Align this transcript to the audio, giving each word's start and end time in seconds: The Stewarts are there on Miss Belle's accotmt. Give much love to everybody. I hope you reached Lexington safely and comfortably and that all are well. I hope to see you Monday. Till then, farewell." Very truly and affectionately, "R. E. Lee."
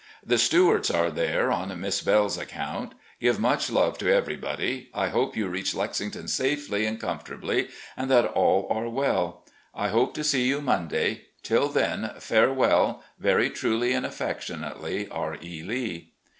The 0.25 0.39
Stewarts 0.39 0.89
are 0.89 1.11
there 1.11 1.51
on 1.51 1.79
Miss 1.79 2.01
Belle's 2.01 2.35
accotmt. 2.35 2.93
Give 3.19 3.39
much 3.39 3.69
love 3.69 3.99
to 3.99 4.11
everybody. 4.11 4.89
I 4.95 5.09
hope 5.09 5.37
you 5.37 5.47
reached 5.47 5.75
Lexington 5.75 6.27
safely 6.27 6.87
and 6.87 6.99
comfortably 6.99 7.67
and 7.95 8.09
that 8.09 8.25
all 8.25 8.67
are 8.71 8.89
well. 8.89 9.45
I 9.75 9.89
hope 9.89 10.15
to 10.15 10.23
see 10.23 10.47
you 10.47 10.59
Monday. 10.59 11.25
Till 11.43 11.69
then, 11.69 12.15
farewell." 12.17 13.03
Very 13.19 13.51
truly 13.51 13.93
and 13.93 14.03
affectionately, 14.03 15.07
"R. 15.11 15.37
E. 15.39 15.61
Lee." 15.61 16.11